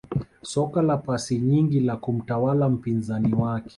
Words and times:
Soka 0.41 0.81
la 0.81 0.97
pasi 0.97 1.37
nyingi 1.39 1.79
la 1.79 1.97
kumtawala 1.97 2.69
mpinzani 2.69 3.33
wake 3.33 3.69